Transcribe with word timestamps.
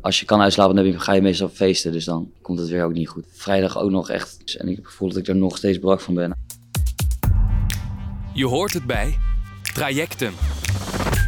Als 0.00 0.20
je 0.20 0.26
kan 0.26 0.40
uitslapen, 0.40 0.74
dan 0.74 0.84
heb 0.84 0.94
je- 0.94 1.00
ga 1.00 1.12
je 1.12 1.22
meestal 1.22 1.48
feesten. 1.48 1.92
Dus 1.92 2.04
dan 2.04 2.30
komt 2.42 2.58
het 2.58 2.68
weer 2.68 2.84
ook 2.84 2.92
niet 2.92 3.08
goed. 3.08 3.24
Vrijdag 3.32 3.78
ook 3.78 3.90
nog 3.90 4.10
echt. 4.10 4.56
En 4.58 4.68
ik 4.68 4.74
heb 4.74 4.84
het 4.84 4.92
gevoel 4.92 5.08
dat 5.08 5.16
ik 5.16 5.28
er 5.28 5.36
nog 5.36 5.56
steeds 5.56 5.78
brak 5.78 6.00
van 6.00 6.14
ben. 6.14 6.34
Je 8.34 8.46
hoort 8.46 8.72
het 8.72 8.84
bij 8.86 9.18
Trajecten. 9.74 10.32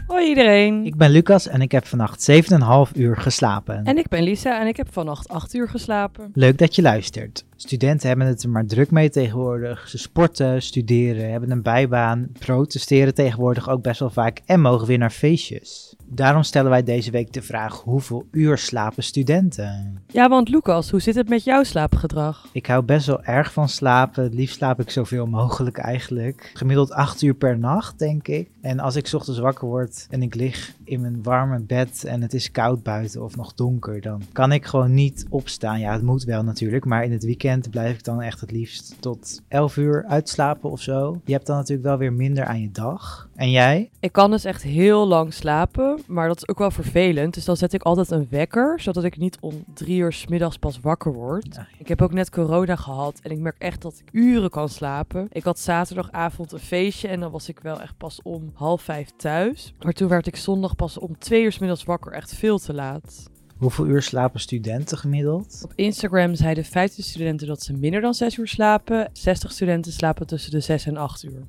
Hoi 0.07 0.29
iedereen. 0.29 0.85
Ik 0.87 0.97
ben 0.97 1.11
Lucas 1.11 1.47
en 1.49 1.61
ik 1.61 1.73
heb 1.73 1.87
vannacht 1.87 2.23
7,5 2.23 2.97
uur 2.97 3.17
geslapen. 3.17 3.85
En 3.85 3.99
ik 3.99 4.09
ben 4.09 4.23
Lisa 4.23 4.61
en 4.61 4.67
ik 4.67 4.77
heb 4.77 4.89
vannacht 4.93 5.29
8 5.29 5.55
uur 5.55 5.69
geslapen. 5.69 6.31
Leuk 6.35 6.59
dat 6.59 6.75
je 6.75 6.83
luistert. 6.83 7.45
Studenten 7.63 8.09
hebben 8.09 8.27
het 8.27 8.43
er 8.43 8.49
maar 8.49 8.67
druk 8.67 8.91
mee 8.91 9.11
tegenwoordig. 9.11 9.89
Ze 9.89 9.99
sporten, 9.99 10.63
studeren, 10.63 11.31
hebben 11.31 11.51
een 11.51 11.63
bijbaan, 11.63 12.29
protesteren 12.39 13.15
tegenwoordig 13.15 13.69
ook 13.69 13.83
best 13.83 14.01
wel 14.01 14.11
vaak 14.11 14.41
en 14.47 14.61
mogen 14.61 14.87
weer 14.87 14.99
naar 14.99 15.11
feestjes. 15.11 15.97
Daarom 16.07 16.43
stellen 16.43 16.71
wij 16.71 16.83
deze 16.83 17.11
week 17.11 17.33
de 17.33 17.43
vraag: 17.43 17.81
hoeveel 17.81 18.27
uur 18.31 18.59
slapen 18.59 19.03
studenten? 19.03 20.03
Ja, 20.07 20.29
want 20.29 20.49
Lucas, 20.49 20.91
hoe 20.91 21.01
zit 21.01 21.15
het 21.15 21.29
met 21.29 21.45
jouw 21.45 21.63
slaapgedrag? 21.63 22.49
Ik 22.53 22.67
hou 22.67 22.83
best 22.83 23.07
wel 23.07 23.23
erg 23.25 23.53
van 23.53 23.69
slapen. 23.69 24.23
Het 24.23 24.35
liefst 24.35 24.57
slaap 24.57 24.81
ik 24.81 24.91
zoveel 24.91 25.27
mogelijk 25.27 25.79
eigenlijk. 25.79 26.51
Gemiddeld 26.55 26.93
8 26.93 27.23
uur 27.23 27.35
per 27.35 27.59
nacht, 27.59 27.99
denk 27.99 28.29
ik. 28.29 28.49
En 28.61 28.79
als 28.81 28.97
ik 28.97 29.07
's 29.07 29.15
ochtends 29.15 29.41
wakker 29.41 29.69
word 29.69 30.07
en 30.11 30.23
ik 30.23 30.35
lig 30.35 30.73
in 30.85 31.01
mijn 31.01 31.23
warme 31.23 31.61
bed 31.61 32.05
en 32.05 32.23
het 32.23 32.35
is 32.35 32.51
koud 32.51 32.83
buiten 32.83 33.23
of 33.23 33.37
nog 33.37 33.55
donker, 33.55 34.01
dan 34.01 34.23
kan 34.33 34.53
ik 34.53 34.65
gewoon 34.65 34.95
niet 34.95 35.27
opstaan. 35.29 35.81
Ja, 35.81 35.93
het 35.93 36.03
moet 36.03 36.25
wel 36.25 36.43
natuurlijk, 36.43 36.85
maar 36.85 37.05
in 37.05 37.13
het 37.13 37.25
weekend 37.25 37.52
blijf 37.61 37.95
ik 37.95 38.05
dan 38.05 38.23
echt 38.23 38.41
het 38.41 38.51
liefst 38.51 38.97
tot 39.01 39.43
11 39.49 39.77
uur 39.77 40.05
uitslapen 40.09 40.71
of 40.71 40.81
zo. 40.81 41.21
Je 41.25 41.33
hebt 41.33 41.47
dan 41.47 41.57
natuurlijk 41.57 41.89
wel 41.89 41.99
weer 41.99 42.13
minder 42.13 42.45
aan 42.45 42.61
je 42.61 42.71
dag. 42.71 43.29
En 43.35 43.51
jij? 43.51 43.91
Ik 44.01 44.13
kan 44.13 44.31
dus 44.31 44.45
echt 44.45 44.63
heel 44.63 45.07
lang 45.07 45.35
slapen, 45.35 46.01
maar 46.07 46.29
dat 46.29 46.37
is 46.37 46.49
ook 46.49 46.59
wel 46.59 46.71
vervelend. 46.71 47.35
Dus 47.35 47.45
dan 47.45 47.57
zet 47.57 47.73
ik 47.73 47.83
altijd 47.83 48.11
een 48.11 48.27
wekker, 48.31 48.81
zodat 48.81 49.05
ik 49.05 49.17
niet 49.17 49.39
om 49.41 49.65
drie 49.75 49.99
uur 49.99 50.13
's 50.13 50.27
middags 50.27 50.57
pas 50.57 50.81
wakker 50.81 51.13
word. 51.13 51.61
Ik 51.79 51.89
heb 51.89 52.03
ook 52.03 52.13
net 52.13 52.31
corona 52.31 52.77
gehad 52.77 53.21
en 53.23 53.31
ik 53.31 53.39
merk 53.39 53.59
echt 53.59 53.83
dat 53.83 54.03
ik 54.05 54.09
uren 54.13 54.51
kan 54.51 54.69
slapen. 54.69 55.27
Ik 55.31 55.45
had 55.45 55.59
zaterdagavond 55.59 56.53
een 56.53 56.59
feestje 56.59 57.09
en 57.09 57.21
dan 57.21 57.31
was 57.31 57.49
ik 57.49 57.61
wel 57.61 57.81
echt 57.81 57.97
pas 57.97 58.21
om 58.23 58.51
half 58.55 58.83
vijf 58.83 59.11
thuis. 59.17 59.75
Maar 59.81 59.93
toen 59.93 60.09
werd 60.09 60.27
ik 60.27 60.37
zondag 60.37 60.77
pas 60.77 60.99
om 60.99 61.19
twee 61.19 61.43
uur 61.43 61.53
's 61.53 61.59
middags 61.59 61.85
wakker, 61.85 62.13
echt 62.13 62.35
veel 62.35 62.59
te 62.59 62.75
laat. 62.75 63.31
Hoeveel 63.63 63.87
uur 63.87 64.03
slapen 64.03 64.41
studenten 64.41 64.99
gemiddeld? 64.99 65.61
Op 65.65 65.73
Instagram 65.75 66.35
zeiden 66.35 66.65
15 66.65 67.05
studenten 67.05 67.47
dat 67.47 67.63
ze 67.63 67.73
minder 67.73 68.01
dan 68.01 68.15
6 68.15 68.37
uur 68.37 68.49
slapen. 68.49 69.11
60 69.13 69.53
studenten 69.53 69.93
slapen 69.93 70.27
tussen 70.27 70.51
de 70.51 70.61
6 70.61 70.87
en 70.87 70.97
8 70.97 71.23
uur. 71.23 71.47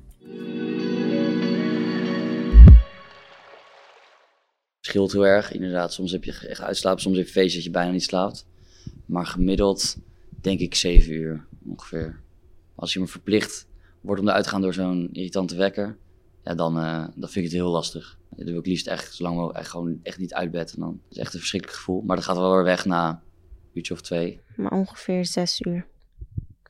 Scheelt 4.80 5.12
heel 5.12 5.26
erg. 5.26 5.52
Inderdaad, 5.52 5.92
soms 5.92 6.12
heb 6.12 6.24
je 6.24 6.46
echt 6.48 6.60
uitslapen, 6.60 7.02
soms 7.02 7.16
heb 7.16 7.26
je 7.26 7.32
feest 7.32 7.54
dat 7.54 7.64
je 7.64 7.70
bijna 7.70 7.90
niet 7.90 8.02
slaapt. 8.02 8.46
Maar 9.06 9.26
gemiddeld 9.26 9.96
denk 10.40 10.60
ik 10.60 10.74
7 10.74 11.12
uur 11.12 11.44
ongeveer. 11.66 12.20
Als 12.74 12.92
je 12.92 13.00
me 13.00 13.06
verplicht 13.06 13.66
wordt 14.00 14.20
om 14.20 14.28
eruit 14.28 14.44
te 14.44 14.50
gaan 14.50 14.60
door 14.60 14.74
zo'n 14.74 15.08
irritante 15.12 15.56
wekker, 15.56 15.96
ja, 16.44 16.54
dan, 16.54 16.78
eh, 16.78 17.06
dan 17.14 17.28
vind 17.28 17.36
ik 17.36 17.42
het 17.42 17.52
heel 17.52 17.70
lastig. 17.70 18.18
Dan 18.30 18.46
wil 18.46 18.58
ik 18.58 18.66
liefst 18.66 18.86
echt, 18.86 19.14
zolang 19.14 19.34
mogelijk, 19.34 19.58
echt 19.58 19.70
gewoon 19.70 20.00
echt 20.02 20.18
niet 20.18 20.34
uit 20.34 20.50
bed. 20.50 20.74
En 20.74 20.80
dan 20.80 21.00
is 21.10 21.18
echt 21.18 21.32
een 21.32 21.38
verschrikkelijk 21.38 21.78
gevoel. 21.78 22.02
Maar 22.02 22.16
dat 22.16 22.24
gaat 22.24 22.36
wel 22.36 22.54
weer 22.54 22.64
weg 22.64 22.84
na 22.84 23.08
een 23.08 23.18
uurtje 23.72 23.94
of 23.94 24.00
twee. 24.00 24.40
maar 24.56 24.72
ongeveer 24.72 25.26
zes 25.26 25.60
uur 25.60 25.86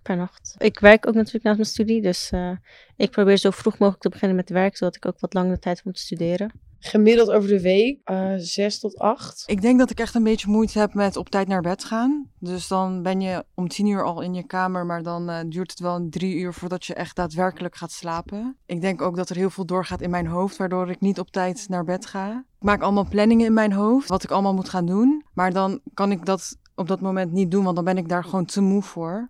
per 0.03 0.17
nacht. 0.17 0.55
Ik 0.59 0.79
werk 0.79 1.07
ook 1.07 1.15
natuurlijk 1.15 1.45
naast 1.45 1.57
mijn 1.57 1.69
studie, 1.69 2.03
dus 2.03 2.31
eh, 2.31 2.57
ik 2.97 3.11
probeer 3.11 3.37
zo 3.37 3.51
vroeg 3.51 3.79
mogelijk 3.79 4.03
te 4.03 4.09
beginnen 4.09 4.37
met 4.37 4.51
werk, 4.51 4.77
zodat 4.77 4.97
ik 4.97 5.07
ook 5.07 5.21
wat 5.21 5.35
langere 5.35 5.59
tijd 5.59 5.83
te 5.83 5.91
studeren. 5.93 6.53
Gemiddeld 6.87 7.31
over 7.31 7.49
de 7.49 7.61
week 7.61 8.01
eh 8.05 8.33
6 8.37 8.79
tot 8.79 8.99
8. 8.99 9.43
Ik 9.47 9.63
denk 9.63 9.79
dat 9.79 9.91
ik 9.91 10.01
echt 10.01 10.15
een 10.15 10.23
beetje 10.23 10.51
moeite 10.51 10.79
heb 10.79 10.95
met 10.95 11.17
op 11.17 11.29
tijd 11.29 11.49
naar 11.49 11.61
bed 11.61 11.85
gaan. 11.85 12.31
Dus 12.39 12.69
dan 12.69 13.03
ben 13.03 13.21
je 13.21 13.45
om 13.55 13.69
tien 13.69 13.87
uur 13.87 14.05
al 14.05 14.21
in 14.21 14.35
je 14.35 14.47
kamer, 14.47 14.87
maar 14.87 15.03
dan 15.03 15.31
eh, 15.31 15.39
duurt 15.47 15.71
het 15.71 15.81
wel 15.81 16.07
drie 16.11 16.37
uur 16.37 16.53
voordat 16.53 16.85
je 16.85 16.95
echt 16.95 17.17
daadwerkelijk 17.17 17.77
gaat 17.77 17.93
slapen. 17.93 18.57
Ik 18.67 18.81
denk 18.81 19.03
ook 19.03 19.17
dat 19.17 19.29
er 19.29 19.37
heel 19.37 19.51
veel 19.51 19.67
doorgaat 19.67 20.01
in 20.01 20.11
mijn 20.11 20.27
hoofd, 20.27 20.57
waardoor 20.57 20.91
ik 20.91 21.01
niet 21.01 21.19
op 21.19 21.31
tijd 21.31 21.67
naar 21.69 21.85
bed 21.85 22.07
ga. 22.07 22.45
Ik 22.59 22.67
maak 22.67 22.83
allemaal 22.83 23.09
planningen 23.09 23.47
in 23.47 23.53
mijn 23.53 23.73
hoofd, 23.73 24.09
wat 24.09 24.25
ik 24.25 24.31
allemaal 24.31 24.55
moet 24.55 24.69
gaan 24.69 24.87
doen. 24.87 25.25
Maar 25.35 25.53
dan 25.53 25.81
kan 25.95 26.11
ik 26.11 26.27
dat 26.27 26.57
op 26.75 26.89
dat 26.89 27.01
moment 27.01 27.33
niet 27.33 27.51
doen, 27.51 27.65
want 27.65 27.77
dan 27.77 27.85
ben 27.85 27.99
ik 27.99 28.09
daar 28.09 28.25
gewoon 28.25 28.45
te 28.45 28.61
moe 28.61 28.83
voor. 28.83 29.29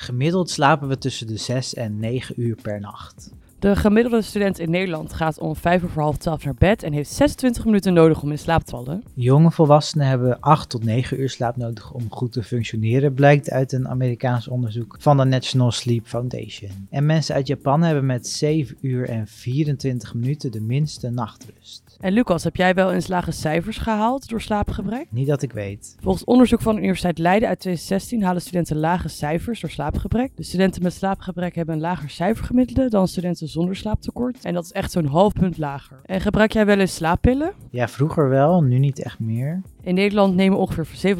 Gemiddeld 0.00 0.50
slapen 0.50 0.88
we 0.88 0.98
tussen 0.98 1.26
de 1.26 1.36
6 1.36 1.74
en 1.74 1.98
9 1.98 2.40
uur 2.40 2.56
per 2.62 2.80
nacht. 2.80 3.30
De 3.60 3.76
gemiddelde 3.76 4.22
student 4.22 4.58
in 4.58 4.70
Nederland 4.70 5.12
gaat 5.12 5.38
om 5.38 5.56
5 5.56 5.82
uur 5.82 5.88
voor 5.88 6.02
half 6.02 6.16
12 6.16 6.44
naar 6.44 6.54
bed 6.54 6.82
en 6.82 6.92
heeft 6.92 7.10
26 7.10 7.64
minuten 7.64 7.92
nodig 7.92 8.22
om 8.22 8.30
in 8.30 8.38
slaap 8.38 8.62
te 8.62 8.70
vallen. 8.70 9.02
Jonge 9.14 9.50
volwassenen 9.50 10.06
hebben 10.06 10.40
8 10.40 10.68
tot 10.68 10.84
9 10.84 11.20
uur 11.20 11.30
slaap 11.30 11.56
nodig 11.56 11.92
om 11.92 12.06
goed 12.10 12.32
te 12.32 12.42
functioneren, 12.42 13.14
blijkt 13.14 13.50
uit 13.50 13.72
een 13.72 13.88
Amerikaans 13.88 14.48
onderzoek 14.48 14.96
van 14.98 15.16
de 15.16 15.24
National 15.24 15.70
Sleep 15.70 16.06
Foundation. 16.06 16.70
En 16.90 17.06
mensen 17.06 17.34
uit 17.34 17.46
Japan 17.46 17.82
hebben 17.82 18.06
met 18.06 18.26
7 18.26 18.76
uur 18.80 19.08
en 19.08 19.26
24 19.26 20.14
minuten 20.14 20.52
de 20.52 20.60
minste 20.60 21.10
nachtrust. 21.10 21.96
En 22.00 22.12
Lucas, 22.12 22.44
heb 22.44 22.56
jij 22.56 22.74
wel 22.74 22.92
eens 22.92 23.08
lage 23.08 23.32
cijfers 23.32 23.78
gehaald 23.78 24.28
door 24.28 24.40
slaapgebrek? 24.40 25.06
Niet 25.10 25.26
dat 25.26 25.42
ik 25.42 25.52
weet. 25.52 25.96
Volgens 26.00 26.24
onderzoek 26.24 26.60
van 26.60 26.74
de 26.74 26.80
Universiteit 26.80 27.18
Leiden 27.18 27.48
uit 27.48 27.60
2016 27.60 28.22
halen 28.22 28.42
studenten 28.42 28.76
lage 28.76 29.08
cijfers 29.08 29.60
door 29.60 29.70
slaapgebrek. 29.70 30.36
De 30.36 30.42
studenten 30.42 30.82
met 30.82 30.92
slaapgebrek 30.92 31.54
hebben 31.54 31.74
een 31.74 31.80
lager 31.80 32.10
cijfergemiddelde 32.10 32.88
dan 32.88 33.08
studenten 33.08 33.48
zonder 33.50 33.76
slaaptekort. 33.76 34.44
En 34.44 34.54
dat 34.54 34.64
is 34.64 34.72
echt 34.72 34.90
zo'n 34.90 35.06
half 35.06 35.32
punt 35.32 35.58
lager. 35.58 36.00
En 36.04 36.20
gebruik 36.20 36.52
jij 36.52 36.66
wel 36.66 36.78
eens 36.78 36.94
slaappillen? 36.94 37.52
Ja, 37.70 37.88
vroeger 37.88 38.28
wel, 38.28 38.62
nu 38.62 38.78
niet 38.78 39.02
echt 39.02 39.18
meer. 39.18 39.62
In 39.82 39.94
Nederland 39.94 40.34
nemen 40.34 40.58
ongeveer 40.58 41.16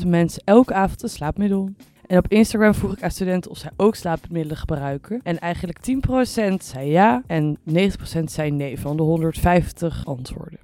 750.000 0.00 0.06
mensen 0.06 0.42
elke 0.44 0.74
avond 0.74 1.02
een 1.02 1.08
slaapmiddel. 1.08 1.70
En 2.06 2.18
op 2.18 2.28
Instagram 2.28 2.74
vroeg 2.74 2.92
ik 2.92 3.02
aan 3.02 3.10
studenten 3.10 3.50
of 3.50 3.58
zij 3.58 3.70
ook 3.76 3.94
slaapmiddelen 3.94 4.56
gebruiken. 4.56 5.20
En 5.22 5.38
eigenlijk 5.38 5.78
10% 5.78 6.54
zei 6.58 6.90
ja 6.90 7.22
en 7.26 7.58
90% 7.68 7.72
zei 8.24 8.50
nee 8.50 8.80
van 8.80 8.96
de 8.96 9.02
150 9.02 10.06
antwoorden. 10.06 10.58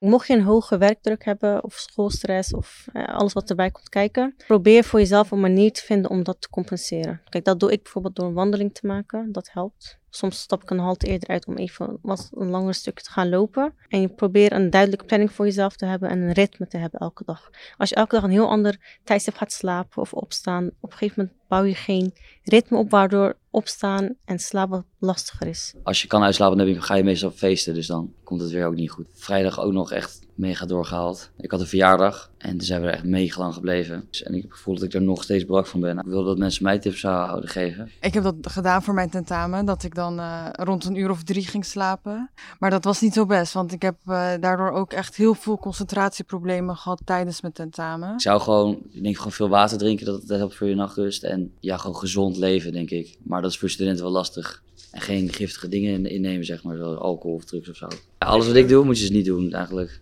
Mocht 0.00 0.26
je 0.26 0.34
een 0.34 0.42
hoge 0.42 0.78
werkdruk 0.78 1.24
hebben 1.24 1.64
of 1.64 1.74
schoolstress 1.74 2.54
of 2.54 2.86
eh, 2.92 3.04
alles 3.04 3.32
wat 3.32 3.50
erbij 3.50 3.70
komt 3.70 3.88
kijken, 3.88 4.34
probeer 4.46 4.84
voor 4.84 4.98
jezelf 4.98 5.30
een 5.30 5.40
manier 5.40 5.72
te 5.72 5.82
vinden 5.82 6.10
om 6.10 6.22
dat 6.22 6.40
te 6.40 6.48
compenseren. 6.50 7.20
Kijk, 7.28 7.44
dat 7.44 7.60
doe 7.60 7.72
ik 7.72 7.82
bijvoorbeeld 7.82 8.16
door 8.16 8.26
een 8.26 8.34
wandeling 8.34 8.74
te 8.74 8.86
maken. 8.86 9.32
Dat 9.32 9.50
helpt. 9.52 9.98
Soms 10.10 10.40
stap 10.40 10.62
ik 10.62 10.70
een 10.70 10.78
halte 10.78 11.06
eerder 11.06 11.28
uit 11.28 11.46
om 11.46 11.56
even 11.56 11.98
wat 12.02 12.30
een 12.34 12.50
langer 12.50 12.74
stuk 12.74 13.00
te 13.00 13.10
gaan 13.10 13.28
lopen. 13.28 13.74
En 13.88 14.00
je 14.00 14.08
probeert 14.08 14.52
een 14.52 14.70
duidelijke 14.70 15.04
planning 15.04 15.32
voor 15.32 15.44
jezelf 15.44 15.76
te 15.76 15.86
hebben 15.86 16.08
en 16.08 16.20
een 16.20 16.32
ritme 16.32 16.66
te 16.66 16.76
hebben 16.76 17.00
elke 17.00 17.24
dag. 17.24 17.50
Als 17.76 17.88
je 17.88 17.94
elke 17.94 18.14
dag 18.14 18.24
een 18.24 18.30
heel 18.30 18.48
ander 18.48 18.98
tijdstip 19.04 19.36
gaat 19.36 19.52
slapen 19.52 20.02
of 20.02 20.12
opstaan, 20.12 20.66
op 20.80 20.90
een 20.90 20.98
gegeven 20.98 21.22
moment 21.22 21.48
bouw 21.48 21.64
je 21.64 21.74
geen 21.74 22.12
ritme 22.42 22.78
op 22.78 22.90
waardoor 22.90 23.36
opstaan 23.50 24.16
en 24.24 24.38
slapen 24.38 24.86
lastiger 24.98 25.46
is. 25.46 25.74
Als 25.82 26.02
je 26.02 26.08
kan 26.08 26.22
uitslapen, 26.22 26.58
dan 26.58 26.82
ga 26.82 26.94
je 26.94 27.04
meestal 27.04 27.30
feesten. 27.30 27.74
Dus 27.74 27.86
dan 27.86 28.14
komt 28.24 28.40
het 28.40 28.50
weer 28.50 28.66
ook 28.66 28.74
niet 28.74 28.90
goed. 28.90 29.06
Vrijdag 29.12 29.60
ook 29.60 29.72
nog 29.72 29.92
echt 29.92 30.20
mega 30.40 30.66
doorgehaald. 30.66 31.30
Ik 31.36 31.50
had 31.50 31.60
een 31.60 31.66
verjaardag 31.66 32.30
en 32.38 32.50
toen 32.50 32.60
zijn 32.66 32.80
we 32.80 32.86
er 32.86 32.92
echt 32.92 33.04
mega 33.04 33.40
lang 33.40 33.54
gebleven. 33.54 33.94
En 33.94 34.34
ik 34.34 34.40
heb 34.42 34.50
het 34.50 34.52
gevoel 34.58 34.74
dat 34.74 34.82
ik 34.82 34.94
er 34.94 35.02
nog 35.02 35.22
steeds 35.22 35.44
brak 35.44 35.66
van 35.66 35.80
ben. 35.80 35.98
Ik 35.98 36.04
wilde 36.04 36.28
dat 36.28 36.38
mensen 36.38 36.62
mij 36.64 36.78
tips 36.78 37.00
zouden 37.00 37.48
geven. 37.48 37.90
Ik 38.00 38.14
heb 38.14 38.22
dat 38.22 38.34
gedaan 38.40 38.82
voor 38.82 38.94
mijn 38.94 39.10
tentamen, 39.10 39.64
dat 39.64 39.82
ik 39.82 39.94
dan 39.94 40.18
eh, 40.18 40.46
rond 40.52 40.84
een 40.84 40.94
uur 40.96 41.10
of 41.10 41.22
drie 41.22 41.46
ging 41.46 41.64
slapen. 41.64 42.30
Maar 42.58 42.70
dat 42.70 42.84
was 42.84 43.00
niet 43.00 43.12
zo 43.14 43.26
best, 43.26 43.52
want 43.52 43.72
ik 43.72 43.82
heb 43.82 43.96
eh, 44.06 44.30
daardoor 44.40 44.70
ook 44.70 44.92
echt 44.92 45.16
heel 45.16 45.34
veel 45.34 45.58
concentratieproblemen 45.58 46.76
gehad 46.76 47.00
tijdens 47.04 47.40
mijn 47.40 47.52
tentamen. 47.52 48.12
Ik 48.14 48.20
zou 48.20 48.40
gewoon, 48.40 48.78
ik 48.90 49.02
denk 49.02 49.16
gewoon 49.16 49.32
veel 49.32 49.48
water 49.48 49.78
drinken, 49.78 50.06
dat 50.06 50.20
het 50.20 50.28
helpt 50.28 50.54
voor 50.56 50.68
je 50.68 50.74
nachtrust. 50.74 51.22
En 51.22 51.52
ja, 51.60 51.76
gewoon 51.76 51.96
gezond 51.96 52.36
leven, 52.36 52.72
denk 52.72 52.90
ik. 52.90 53.16
Maar 53.22 53.42
dat 53.42 53.50
is 53.50 53.58
voor 53.58 53.70
studenten 53.70 54.04
wel 54.04 54.12
lastig. 54.12 54.62
En 54.90 55.00
geen 55.00 55.32
giftige 55.32 55.68
dingen 55.68 55.92
in- 55.92 56.06
innemen, 56.10 56.44
zeg 56.44 56.62
maar, 56.62 56.76
zoals 56.76 56.98
alcohol 56.98 57.36
of 57.36 57.44
drugs 57.44 57.68
of 57.70 57.76
zo. 57.76 57.86
Ja, 58.18 58.26
alles 58.26 58.46
wat 58.46 58.56
ik 58.56 58.68
doe, 58.68 58.84
moet 58.84 58.96
je 58.98 59.02
dus 59.06 59.16
niet 59.16 59.24
doen, 59.24 59.52
eigenlijk. 59.52 60.00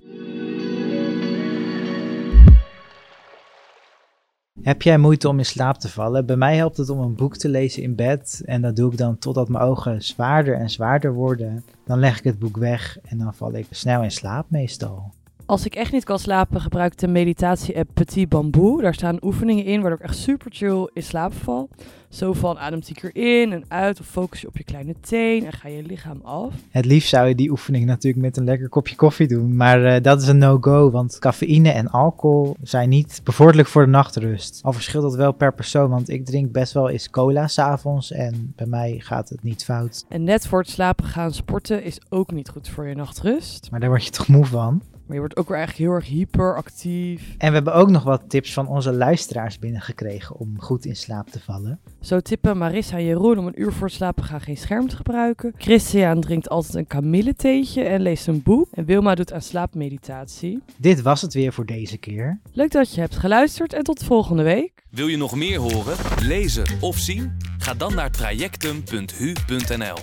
Heb 4.62 4.82
jij 4.82 4.98
moeite 4.98 5.28
om 5.28 5.38
in 5.38 5.44
slaap 5.44 5.78
te 5.78 5.88
vallen? 5.88 6.26
Bij 6.26 6.36
mij 6.36 6.56
helpt 6.56 6.76
het 6.76 6.90
om 6.90 6.98
een 6.98 7.14
boek 7.14 7.36
te 7.36 7.48
lezen 7.48 7.82
in 7.82 7.94
bed. 7.94 8.42
En 8.44 8.62
dat 8.62 8.76
doe 8.76 8.92
ik 8.92 8.98
dan 8.98 9.18
totdat 9.18 9.48
mijn 9.48 9.64
ogen 9.64 10.02
zwaarder 10.02 10.54
en 10.54 10.70
zwaarder 10.70 11.12
worden. 11.12 11.64
Dan 11.84 11.98
leg 11.98 12.18
ik 12.18 12.24
het 12.24 12.38
boek 12.38 12.56
weg 12.56 12.98
en 13.08 13.18
dan 13.18 13.34
val 13.34 13.54
ik 13.54 13.66
snel 13.70 14.02
in 14.02 14.10
slaap 14.10 14.50
meestal. 14.50 15.12
Als 15.48 15.64
ik 15.64 15.74
echt 15.74 15.92
niet 15.92 16.04
kan 16.04 16.18
slapen, 16.18 16.60
gebruik 16.60 16.92
ik 16.92 16.98
de 16.98 17.08
meditatie-app 17.08 17.90
Petit 17.94 18.28
Bamboo. 18.28 18.80
Daar 18.80 18.94
staan 18.94 19.18
oefeningen 19.20 19.64
in 19.64 19.80
waardoor 19.80 19.98
ik 19.98 20.04
echt 20.04 20.16
super 20.16 20.50
chill 20.52 20.90
in 20.92 21.02
slaap 21.02 21.32
val. 21.32 21.68
Zo 22.08 22.32
van 22.32 22.58
adem 22.58 22.80
keer 22.92 23.16
in 23.16 23.52
en 23.52 23.64
uit 23.68 24.00
of 24.00 24.06
focus 24.06 24.40
je 24.40 24.46
op 24.46 24.56
je 24.56 24.64
kleine 24.64 24.94
teen 25.00 25.46
en 25.46 25.52
ga 25.52 25.68
je 25.68 25.82
lichaam 25.82 26.20
af. 26.22 26.54
Het 26.70 26.84
liefst 26.84 27.08
zou 27.08 27.28
je 27.28 27.34
die 27.34 27.50
oefening 27.50 27.84
natuurlijk 27.84 28.22
met 28.22 28.36
een 28.36 28.44
lekker 28.44 28.68
kopje 28.68 28.96
koffie 28.96 29.28
doen. 29.28 29.56
Maar 29.56 29.84
eh, 29.84 30.02
dat 30.02 30.22
is 30.22 30.28
een 30.28 30.38
no-go, 30.38 30.90
want 30.90 31.18
cafeïne 31.18 31.70
en 31.70 31.90
alcohol 31.90 32.56
zijn 32.62 32.88
niet 32.88 33.20
bevorderlijk 33.24 33.68
voor 33.68 33.84
de 33.84 33.90
nachtrust. 33.90 34.60
Al 34.62 34.72
verschilt 34.72 35.02
dat 35.02 35.14
wel 35.14 35.32
per 35.32 35.54
persoon, 35.54 35.90
want 35.90 36.08
ik 36.08 36.24
drink 36.24 36.52
best 36.52 36.72
wel 36.72 36.88
eens 36.88 37.10
cola 37.10 37.46
s'avonds 37.46 38.12
en 38.12 38.52
bij 38.56 38.66
mij 38.66 38.96
gaat 38.98 39.28
het 39.28 39.42
niet 39.42 39.64
fout. 39.64 40.04
En 40.08 40.24
net 40.24 40.46
voor 40.46 40.58
het 40.58 40.70
slapen 40.70 41.04
gaan 41.04 41.32
sporten 41.32 41.82
is 41.82 42.00
ook 42.08 42.32
niet 42.32 42.48
goed 42.48 42.68
voor 42.68 42.86
je 42.86 42.94
nachtrust. 42.94 43.70
Maar 43.70 43.80
daar 43.80 43.88
word 43.88 44.04
je 44.04 44.10
toch 44.10 44.28
moe 44.28 44.44
van? 44.44 44.82
Maar 45.08 45.16
je 45.16 45.22
wordt 45.22 45.36
ook 45.36 45.48
weer 45.48 45.56
eigenlijk 45.56 45.88
heel 45.88 45.98
erg 45.98 46.08
hyperactief. 46.08 47.34
En 47.38 47.48
we 47.48 47.54
hebben 47.54 47.74
ook 47.74 47.90
nog 47.90 48.02
wat 48.02 48.22
tips 48.28 48.52
van 48.52 48.68
onze 48.68 48.92
luisteraars 48.92 49.58
binnengekregen 49.58 50.36
om 50.36 50.60
goed 50.60 50.84
in 50.84 50.96
slaap 50.96 51.30
te 51.30 51.40
vallen. 51.40 51.80
Zo 52.00 52.20
tippen 52.20 52.58
Marissa 52.58 52.96
en 52.96 53.04
Jeroen 53.04 53.38
om 53.38 53.46
een 53.46 53.60
uur 53.60 53.72
voor 53.72 53.86
het 53.86 53.96
slapen 53.96 54.24
gaan 54.24 54.40
geen 54.40 54.56
scherm 54.56 54.88
te 54.88 54.96
gebruiken. 54.96 55.52
Christian 55.56 56.20
drinkt 56.20 56.48
altijd 56.48 56.74
een 56.74 56.86
kamilletheetje 56.86 57.82
en 57.82 58.00
leest 58.00 58.26
een 58.26 58.42
boek. 58.42 58.68
En 58.72 58.84
Wilma 58.84 59.14
doet 59.14 59.32
aan 59.32 59.42
slaapmeditatie. 59.42 60.62
Dit 60.76 61.02
was 61.02 61.22
het 61.22 61.34
weer 61.34 61.52
voor 61.52 61.66
deze 61.66 61.98
keer. 61.98 62.40
Leuk 62.52 62.70
dat 62.70 62.94
je 62.94 63.00
hebt 63.00 63.16
geluisterd 63.16 63.72
en 63.72 63.82
tot 63.82 64.04
volgende 64.04 64.42
week. 64.42 64.72
Wil 64.90 65.06
je 65.06 65.16
nog 65.16 65.34
meer 65.34 65.58
horen, 65.58 65.96
lezen 66.22 66.64
of 66.80 66.96
zien? 66.96 67.36
Ga 67.58 67.74
dan 67.74 67.94
naar 67.94 68.10
trajectum.hu.nl 68.10 69.96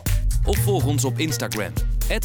of 0.46 0.58
volg 0.58 0.86
ons 0.86 1.06
op 1.06 1.20
Instagram, 1.20 1.74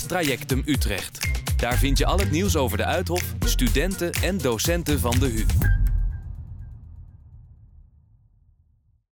trajectumutrecht. 0.07 1.30
Daar 1.61 1.79
vind 1.79 1.99
je 1.99 2.07
al 2.07 2.19
het 2.19 2.31
nieuws 2.31 2.57
over 2.57 2.77
de 2.77 2.85
Uithof, 2.85 3.35
studenten 3.45 4.13
en 4.13 4.39
docenten 4.39 5.01
van 5.01 5.19
de 5.19 5.27
HU. 5.27 5.45